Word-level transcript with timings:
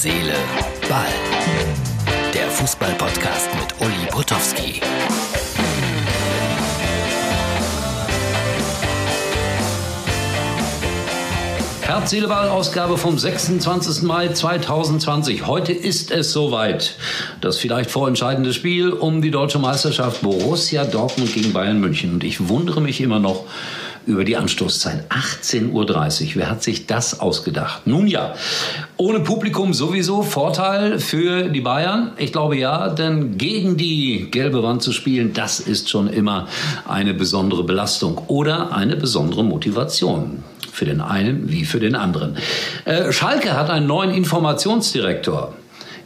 Seele, 0.00 0.32
Ball. 0.88 1.06
Der 2.32 2.48
Fußball-Podcast 2.50 3.48
mit 3.56 3.80
Uli 3.80 4.06
Potowski. 4.08 4.80
Herz, 11.80 12.10
Seele, 12.10 12.28
Ball, 12.28 12.48
Ausgabe 12.48 12.96
vom 12.96 13.18
26. 13.18 14.02
Mai 14.02 14.28
2020. 14.28 15.48
Heute 15.48 15.72
ist 15.72 16.12
es 16.12 16.30
soweit. 16.30 16.94
Das 17.40 17.58
vielleicht 17.58 17.90
vorentscheidende 17.90 18.52
Spiel 18.52 18.90
um 18.90 19.20
die 19.20 19.32
deutsche 19.32 19.58
Meisterschaft 19.58 20.22
Borussia 20.22 20.84
Dortmund 20.84 21.34
gegen 21.34 21.52
Bayern 21.52 21.80
München. 21.80 22.12
Und 22.12 22.22
ich 22.22 22.48
wundere 22.48 22.80
mich 22.80 23.00
immer 23.00 23.18
noch, 23.18 23.46
über 24.08 24.24
die 24.24 24.36
Anstoßzeit. 24.36 25.04
18.30 25.10 25.70
Uhr. 25.70 26.30
Wer 26.34 26.50
hat 26.50 26.62
sich 26.62 26.86
das 26.86 27.20
ausgedacht? 27.20 27.86
Nun 27.86 28.06
ja, 28.06 28.34
ohne 28.96 29.20
Publikum 29.20 29.74
sowieso 29.74 30.22
Vorteil 30.22 30.98
für 30.98 31.50
die 31.50 31.60
Bayern. 31.60 32.12
Ich 32.16 32.32
glaube 32.32 32.56
ja, 32.56 32.88
denn 32.88 33.36
gegen 33.36 33.76
die 33.76 34.30
gelbe 34.30 34.62
Wand 34.62 34.82
zu 34.82 34.92
spielen, 34.92 35.34
das 35.34 35.60
ist 35.60 35.90
schon 35.90 36.08
immer 36.08 36.48
eine 36.88 37.12
besondere 37.12 37.64
Belastung 37.64 38.18
oder 38.28 38.72
eine 38.72 38.96
besondere 38.96 39.44
Motivation. 39.44 40.42
Für 40.72 40.86
den 40.86 41.00
einen 41.00 41.50
wie 41.50 41.64
für 41.64 41.80
den 41.80 41.94
anderen. 41.94 42.36
Äh, 42.84 43.12
Schalke 43.12 43.56
hat 43.56 43.68
einen 43.68 43.86
neuen 43.86 44.12
Informationsdirektor 44.12 45.52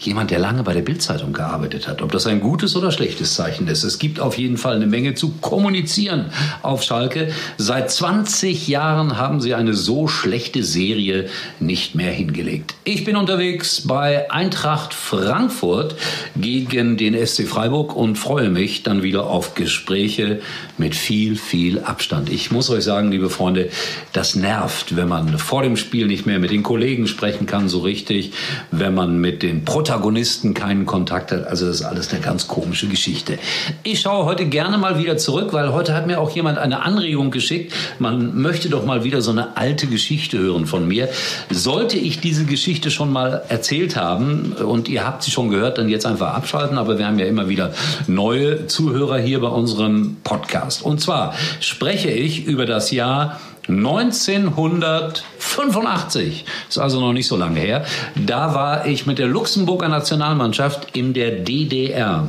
jemand, 0.07 0.31
der 0.31 0.39
lange 0.39 0.63
bei 0.63 0.75
der 0.75 0.83
Bildzeitung 0.83 1.33
gearbeitet 1.33 1.89
hat. 1.89 2.03
Ob 2.03 2.13
das 2.13 2.27
ein 2.27 2.41
gutes 2.41 2.77
oder 2.77 2.91
schlechtes 2.91 3.35
Zeichen 3.35 3.69
ist. 3.69 3.85
Es 3.85 3.99
gibt 3.99 4.21
auf 4.21 4.37
jeden 4.37 4.57
Fall 4.57 4.77
eine 4.77 4.87
Menge 4.87 5.15
zu 5.15 5.31
kommunizieren 5.41 6.27
auf 6.63 6.83
Schalke. 6.83 7.33
Seit 7.59 7.91
20 7.91 8.69
Jahren 8.69 9.17
haben 9.17 9.41
sie 9.41 9.55
eine 9.55 9.75
so 9.75 10.09
schlechte 10.09 10.65
Serie 10.65 11.29
nicht 11.61 11.95
mehr 11.95 12.11
hingelegt. 12.11 12.75
Ich 12.85 13.05
bin 13.05 13.17
unterwegs 13.17 13.83
bei 13.87 14.31
Eintracht 14.31 14.95
Frankfurt 14.95 15.95
gegen 16.37 16.97
den 16.97 17.15
SC 17.27 17.47
Freiburg 17.47 17.95
und 17.95 18.17
freue 18.17 18.51
mich 18.51 18.83
dann 18.83 19.03
wieder 19.03 19.27
auf 19.27 19.55
Gespräche 19.55 20.41
mit 20.79 20.95
viel, 20.95 21.37
viel 21.37 21.81
Abstand. 21.81 22.31
Ich 22.31 22.51
muss 22.51 22.71
euch 22.71 22.85
sagen, 22.85 23.11
liebe 23.11 23.31
Freunde, 23.31 23.71
das 24.13 24.35
nervt, 24.35 24.97
wenn 24.97 25.09
man 25.09 25.39
vor 25.39 25.63
dem 25.63 25.77
Spiel 25.77 26.07
nicht 26.07 26.27
mehr 26.27 26.39
mit 26.39 26.51
den 26.51 26.63
Kollegen 26.63 27.07
sprechen 27.07 27.47
kann, 27.47 27.69
so 27.69 27.81
richtig, 27.81 28.33
wenn 28.71 28.95
man 28.95 29.19
mit 29.19 29.43
den 29.43 29.65
Protagonisten 29.65 29.92
Protagonisten 29.93 30.55
keinen 30.55 30.87
Kontakt 30.87 31.33
hat. 31.33 31.47
Also 31.47 31.67
das 31.67 31.77
ist 31.77 31.83
alles 31.83 32.11
eine 32.13 32.23
ganz 32.23 32.49
komische 32.49 32.89
Geschichte. 32.89 33.39
Ich 33.83 34.01
schaue 34.01 34.25
heute 34.25 34.47
gerne 34.47 34.79
mal 34.79 34.99
wieder 34.99 35.19
zurück, 35.19 35.53
weil 35.53 35.71
heute 35.75 35.93
hat 35.93 36.07
mir 36.07 36.19
auch 36.19 36.31
jemand 36.31 36.57
eine 36.57 36.81
Anregung 36.81 37.31
geschickt. 37.31 37.75
Man 37.99 38.41
möchte 38.41 38.71
doch 38.71 38.87
mal 38.87 39.05
wieder 39.05 39.21
so 39.21 39.33
eine 39.33 39.59
alte 39.59 39.87
Geschichte 39.87 40.39
hören 40.39 40.65
von 40.65 40.89
mir. 40.89 41.11
Sollte 41.51 41.99
ich 41.99 42.21
diese 42.21 42.47
Geschichte 42.47 42.91
schon 42.91 43.13
mal 43.13 43.43
erzählt 43.51 43.95
haben 43.95 44.53
und 44.53 44.89
ihr 44.89 45.07
habt 45.07 45.25
sie 45.25 45.31
schon 45.31 45.51
gehört, 45.51 45.77
dann 45.77 45.91
jetzt 45.91 46.07
einfach 46.07 46.33
abschalten. 46.33 46.79
Aber 46.79 46.97
wir 46.97 47.07
haben 47.07 47.19
ja 47.19 47.27
immer 47.27 47.51
wieder 47.51 47.75
neue 48.07 48.67
Zuhörer 48.69 49.19
hier 49.19 49.43
bei 49.43 49.49
unserem 49.49 50.17
Podcast. 50.25 50.83
Und 50.83 51.03
zwar 51.03 51.35
spreche 51.61 52.11
ich 52.11 52.47
über 52.47 52.65
das 52.65 52.93
Jahr 52.93 53.39
1985, 53.69 56.45
ist 56.69 56.79
also 56.79 57.01
noch 57.01 57.13
nicht 57.13 57.29
so 57.29 57.37
lange 57.37 57.61
her, 57.61 57.85
da 58.15 58.55
war 58.55 58.87
ich 58.87 59.07
mit 59.07 59.19
der 59.19 59.29
Luxemburger 59.29 59.89
Nationalmannschaft 59.89 60.97
in 60.97 61.13
der 61.13 61.31
DDR 61.31 62.29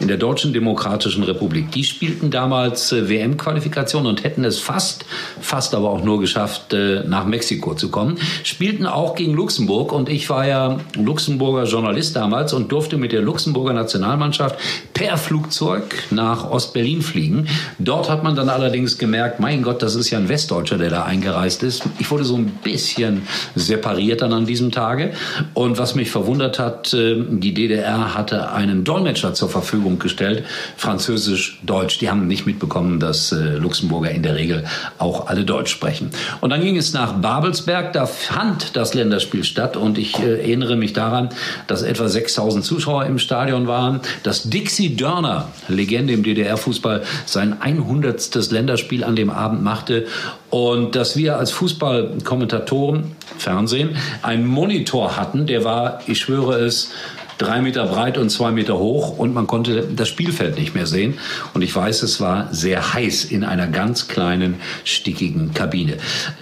in 0.00 0.08
der 0.08 0.16
Deutschen 0.16 0.52
Demokratischen 0.52 1.22
Republik. 1.22 1.70
Die 1.72 1.84
spielten 1.84 2.30
damals 2.30 2.92
äh, 2.92 3.08
WM-Qualifikation 3.08 4.06
und 4.06 4.24
hätten 4.24 4.44
es 4.44 4.58
fast, 4.58 5.04
fast 5.40 5.74
aber 5.74 5.90
auch 5.90 6.02
nur 6.02 6.20
geschafft, 6.20 6.72
äh, 6.72 7.04
nach 7.06 7.26
Mexiko 7.26 7.74
zu 7.74 7.90
kommen. 7.90 8.18
Spielten 8.44 8.86
auch 8.86 9.14
gegen 9.14 9.34
Luxemburg 9.34 9.92
und 9.92 10.08
ich 10.08 10.28
war 10.30 10.46
ja 10.46 10.78
Luxemburger 10.96 11.64
Journalist 11.64 12.16
damals 12.16 12.52
und 12.52 12.72
durfte 12.72 12.96
mit 12.96 13.12
der 13.12 13.22
Luxemburger 13.22 13.72
Nationalmannschaft 13.72 14.56
per 14.94 15.16
Flugzeug 15.16 15.82
nach 16.10 16.50
Ostberlin 16.50 17.02
fliegen. 17.02 17.48
Dort 17.78 18.10
hat 18.10 18.22
man 18.22 18.36
dann 18.36 18.48
allerdings 18.48 18.98
gemerkt, 18.98 19.40
mein 19.40 19.62
Gott, 19.62 19.82
das 19.82 19.94
ist 19.94 20.10
ja 20.10 20.18
ein 20.18 20.28
Westdeutscher, 20.28 20.78
der 20.78 20.90
da 20.90 21.04
eingereist 21.04 21.62
ist. 21.62 21.84
Ich 21.98 22.10
wurde 22.10 22.24
so 22.24 22.36
ein 22.36 22.46
bisschen 22.62 23.22
separiert 23.54 24.22
dann 24.22 24.32
an 24.32 24.46
diesem 24.46 24.72
Tage. 24.72 25.12
Und 25.54 25.78
was 25.78 25.94
mich 25.94 26.10
verwundert 26.10 26.58
hat, 26.58 26.92
äh, 26.94 27.16
die 27.28 27.54
DDR 27.54 28.14
hatte 28.14 28.52
einen 28.52 28.84
Dolmetscher 28.84 29.34
zur 29.34 29.48
Verfügung 29.62 29.98
gestellt, 29.98 30.44
Französisch-Deutsch. 30.76 31.98
Die 31.98 32.10
haben 32.10 32.26
nicht 32.26 32.46
mitbekommen, 32.46 33.00
dass 33.00 33.32
äh, 33.32 33.56
Luxemburger 33.56 34.10
in 34.10 34.22
der 34.22 34.36
Regel 34.36 34.64
auch 34.98 35.28
alle 35.28 35.44
Deutsch 35.44 35.70
sprechen. 35.70 36.10
Und 36.40 36.50
dann 36.50 36.60
ging 36.60 36.76
es 36.76 36.92
nach 36.92 37.14
Babelsberg, 37.14 37.92
da 37.92 38.06
fand 38.06 38.76
das 38.76 38.94
Länderspiel 38.94 39.44
statt 39.44 39.76
und 39.76 39.98
ich 39.98 40.18
äh, 40.18 40.40
erinnere 40.40 40.76
mich 40.76 40.92
daran, 40.92 41.30
dass 41.66 41.82
etwa 41.82 42.08
6000 42.08 42.64
Zuschauer 42.64 43.06
im 43.06 43.18
Stadion 43.18 43.66
waren, 43.66 44.00
dass 44.22 44.44
Dixie 44.44 44.96
Dörner, 44.96 45.48
Legende 45.68 46.12
im 46.12 46.22
DDR-Fußball, 46.22 47.02
sein 47.24 47.60
100. 47.60 48.50
Länderspiel 48.50 49.04
an 49.04 49.16
dem 49.16 49.30
Abend 49.30 49.62
machte 49.62 50.06
und 50.50 50.94
dass 50.94 51.16
wir 51.16 51.38
als 51.38 51.50
Fußballkommentatoren, 51.50 53.16
Fernsehen, 53.38 53.96
einen 54.22 54.46
Monitor 54.46 55.16
hatten, 55.16 55.46
der 55.46 55.64
war, 55.64 56.00
ich 56.06 56.20
schwöre 56.20 56.58
es, 56.60 56.90
drei 57.38 57.60
Meter 57.60 57.86
breit 57.86 58.18
und 58.18 58.30
zwei 58.30 58.50
Meter 58.50 58.78
hoch 58.78 59.18
und 59.18 59.34
man 59.34 59.46
konnte 59.46 59.84
das 59.94 60.08
Spielfeld 60.08 60.58
nicht 60.58 60.74
mehr 60.74 60.86
sehen. 60.86 61.18
Und 61.54 61.62
ich 61.62 61.74
weiß, 61.74 62.02
es 62.02 62.20
war 62.20 62.48
sehr 62.52 62.94
heiß 62.94 63.24
in 63.24 63.44
einer 63.44 63.66
ganz 63.66 64.08
kleinen, 64.08 64.56
stickigen 64.84 65.52
Kabine. 65.54 65.98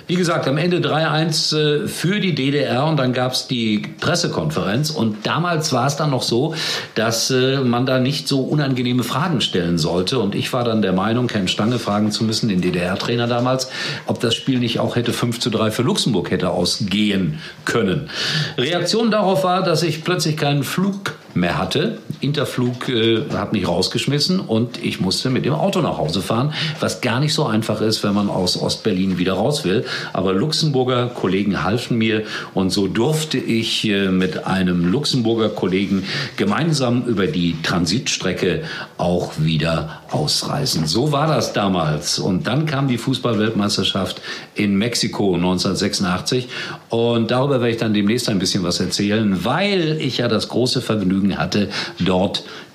Wie 0.07 0.17
gesagt, 0.17 0.47
am 0.47 0.57
Ende 0.57 0.79
3-1 0.79 1.57
äh, 1.57 1.89
für 1.89 2.21
die 2.21 2.35
DDR 2.35 2.85
und 2.87 2.99
dann 2.99 3.13
gab 3.13 3.33
es 3.33 3.47
die 3.47 3.83
Pressekonferenz 4.01 4.91
und 4.91 5.27
damals 5.27 5.73
war 5.73 5.87
es 5.87 5.97
dann 5.97 6.11
noch 6.11 6.23
so, 6.23 6.55
dass 6.95 7.31
äh, 7.31 7.61
man 7.61 7.87
da 7.87 7.99
nicht 7.99 8.29
so 8.29 8.43
unangenehme 8.43 9.03
Fragen 9.03 9.41
stellen 9.41 9.79
sollte 9.79 10.19
und 10.19 10.35
ich 10.35 10.53
war 10.53 10.65
dann 10.65 10.83
der 10.83 10.93
Meinung, 10.93 11.27
Ken 11.27 11.49
Stange 11.49 11.79
fragen 11.79 12.11
zu 12.11 12.25
müssen, 12.25 12.49
den 12.49 12.61
DDR-Trainer 12.61 13.27
damals, 13.27 13.71
ob 14.07 14.21
das 14.21 14.35
Spiel 14.35 14.59
nicht 14.59 14.79
auch 14.79 14.97
hätte 14.97 15.13
5 15.13 15.41
zu 15.41 15.51
3 15.51 15.71
für 15.71 15.83
Luxemburg 15.83 16.31
hätte 16.31 16.51
ausgehen 16.51 17.39
können. 17.65 18.11
Reaktion 18.59 19.11
darauf 19.11 19.45
war, 19.45 19.63
dass 19.63 19.83
ich 19.83 20.05
plötzlich 20.05 20.37
keinen 20.37 20.63
Flug 20.63 20.84
Flug 20.85 21.15
mehr 21.33 21.57
hatte. 21.57 21.97
Interflug 22.25 22.89
äh, 22.89 23.25
hat 23.35 23.53
mich 23.53 23.69
rausgeschmissen 23.69 24.41
und 24.41 24.83
ich 24.83 25.01
musste 25.01 25.31
mit 25.31 25.45
dem 25.45 25.53
Auto 25.53 25.81
nach 25.81 25.99
Hause 25.99 26.23
fahren, 26.23 26.55
was 26.81 27.01
gar 27.03 27.21
nicht 27.21 27.35
so 27.35 27.45
einfach 27.45 27.81
ist, 27.81 28.03
wenn 28.03 28.15
man 28.15 28.31
aus 28.31 28.61
Ostberlin 28.61 29.19
wieder 29.19 29.35
raus 29.35 29.65
will. 29.65 29.85
Aber 30.13 30.33
Luxemburger 30.33 31.09
Kollegen 31.09 31.63
halfen 31.63 31.99
mir 31.99 32.23
und 32.55 32.71
so 32.71 32.89
durfte 32.89 33.37
ich 33.39 33.85
äh, 33.85 34.09
mit 34.09 34.47
einem 34.47 34.91
Luxemburger 34.91 35.51
Kollegen 35.51 36.05
gemeinsam 36.37 37.05
über 37.05 37.27
die 37.27 37.61
Transitstrecke 37.63 38.63
auch 38.97 39.33
wieder 39.39 40.03
ausreisen. 40.11 40.87
So 40.87 41.13
war 41.13 41.27
das 41.27 41.53
damals. 41.53 42.19
Und 42.19 42.47
dann 42.47 42.65
kam 42.65 42.89
die 42.89 42.99
Fußballweltmeisterschaft 42.99 44.23
in 44.55 44.77
Mexiko 44.77 45.35
1986 45.35 46.49
und 46.89 47.31
darüber 47.31 47.61
werde 47.61 47.71
ich 47.71 47.77
dann 47.77 47.93
demnächst 47.93 48.29
ein 48.29 48.39
bisschen 48.39 48.63
was 48.63 48.81
erzählen, 48.81 49.45
weil 49.45 49.99
ich 50.01 50.19
ja 50.19 50.29
das 50.29 50.49
große 50.49 50.81
Vergnügen 50.81 51.37
hatte, 51.37 51.69
dort 51.99 52.14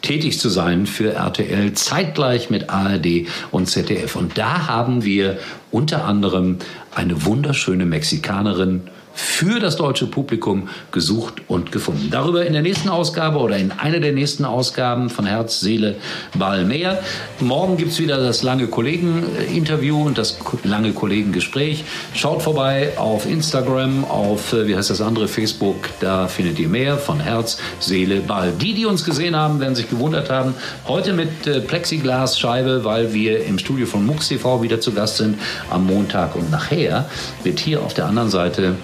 tätig 0.01 0.39
zu 0.39 0.49
sein 0.49 0.85
für 0.85 1.13
RTL, 1.13 1.73
zeitgleich 1.73 2.49
mit 2.49 2.69
ARD 2.69 3.27
und 3.51 3.67
ZDF. 3.67 4.15
Und 4.15 4.37
da 4.37 4.67
haben 4.67 5.03
wir 5.03 5.39
unter 5.71 6.05
anderem 6.05 6.57
eine 6.95 7.25
wunderschöne 7.25 7.85
Mexikanerin 7.85 8.83
für 9.13 9.59
das 9.59 9.75
deutsche 9.75 10.05
Publikum 10.05 10.69
gesucht 10.91 11.35
und 11.47 11.71
gefunden. 11.71 12.09
Darüber 12.11 12.45
in 12.45 12.53
der 12.53 12.61
nächsten 12.61 12.89
Ausgabe 12.89 13.39
oder 13.39 13.57
in 13.57 13.71
einer 13.71 13.99
der 13.99 14.11
nächsten 14.11 14.45
Ausgaben 14.45 15.09
von 15.09 15.25
Herz, 15.25 15.59
Seele, 15.59 15.95
Ball 16.37 16.65
mehr. 16.65 17.01
Morgen 17.39 17.77
gibt 17.77 17.91
es 17.91 17.99
wieder 17.99 18.17
das 18.17 18.43
lange 18.43 18.67
Kollegen-Interview 18.67 20.05
und 20.05 20.17
das 20.17 20.37
lange 20.63 20.91
Kollegengespräch. 20.91 21.83
Schaut 22.13 22.41
vorbei 22.41 22.93
auf 22.97 23.25
Instagram, 23.25 24.05
auf, 24.05 24.53
äh, 24.53 24.67
wie 24.67 24.75
heißt 24.75 24.89
das 24.89 25.01
andere, 25.01 25.27
Facebook. 25.27 25.89
Da 25.99 26.27
findet 26.27 26.59
ihr 26.59 26.69
mehr 26.69 26.97
von 26.97 27.19
Herz, 27.19 27.59
Seele, 27.79 28.21
Ball. 28.21 28.51
Die, 28.59 28.73
die 28.73 28.85
uns 28.85 29.03
gesehen 29.03 29.35
haben, 29.35 29.59
werden 29.59 29.75
sich 29.75 29.89
gewundert 29.89 30.29
haben. 30.29 30.53
Heute 30.87 31.13
mit 31.13 31.47
äh, 31.47 31.59
Plexiglasscheibe, 31.61 32.83
weil 32.83 33.13
wir 33.13 33.45
im 33.45 33.59
Studio 33.59 33.85
von 33.85 34.05
MUX 34.05 34.29
TV 34.29 34.61
wieder 34.61 34.79
zu 34.79 34.91
Gast 34.91 35.17
sind 35.17 35.39
am 35.69 35.85
Montag. 35.85 36.35
Und 36.35 36.51
nachher 36.51 37.09
wird 37.43 37.59
hier 37.59 37.81
auf 37.81 37.93
der 37.93 38.05
anderen 38.05 38.29
Seite 38.29 38.75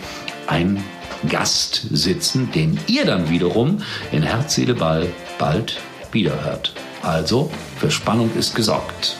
ein 0.47 0.83
Gast 1.29 1.87
sitzen, 1.91 2.51
den 2.51 2.79
ihr 2.87 3.05
dann 3.05 3.29
wiederum 3.29 3.81
in 4.11 4.23
Herz, 4.23 4.55
Seele, 4.55 4.75
Ball 4.75 5.11
bald 5.37 5.77
wiederhört. 6.11 6.73
Also, 7.01 7.51
für 7.77 7.91
Spannung 7.91 8.29
ist 8.37 8.55
gesorgt. 8.55 9.17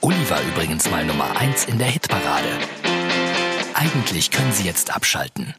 Uli 0.00 0.28
war 0.28 0.40
übrigens 0.52 0.90
mal 0.90 1.04
Nummer 1.04 1.36
1 1.38 1.64
in 1.64 1.78
der 1.78 1.88
Hitparade. 1.88 2.48
Eigentlich 3.74 4.30
können 4.30 4.52
Sie 4.52 4.64
jetzt 4.64 4.94
abschalten. 4.94 5.54